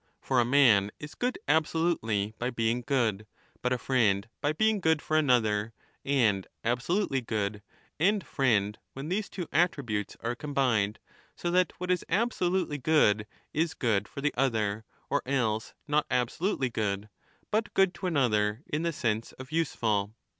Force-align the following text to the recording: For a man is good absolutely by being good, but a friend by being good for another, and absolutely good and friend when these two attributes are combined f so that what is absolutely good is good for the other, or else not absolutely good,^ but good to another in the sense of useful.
For 0.19 0.39
a 0.39 0.45
man 0.45 0.89
is 0.99 1.13
good 1.13 1.37
absolutely 1.47 2.33
by 2.39 2.49
being 2.49 2.81
good, 2.81 3.27
but 3.61 3.71
a 3.71 3.77
friend 3.77 4.27
by 4.41 4.51
being 4.51 4.79
good 4.79 4.99
for 4.99 5.15
another, 5.15 5.73
and 6.03 6.47
absolutely 6.63 7.21
good 7.21 7.61
and 7.99 8.25
friend 8.25 8.79
when 8.93 9.09
these 9.09 9.29
two 9.29 9.47
attributes 9.51 10.17
are 10.21 10.33
combined 10.33 10.97
f 11.05 11.13
so 11.35 11.51
that 11.51 11.73
what 11.77 11.91
is 11.91 12.03
absolutely 12.09 12.79
good 12.79 13.27
is 13.53 13.75
good 13.75 14.07
for 14.07 14.21
the 14.21 14.33
other, 14.35 14.85
or 15.07 15.21
else 15.27 15.75
not 15.87 16.07
absolutely 16.09 16.71
good,^ 16.71 17.07
but 17.51 17.71
good 17.75 17.93
to 17.93 18.07
another 18.07 18.63
in 18.65 18.81
the 18.81 18.91
sense 18.93 19.33
of 19.33 19.51
useful. 19.51 20.15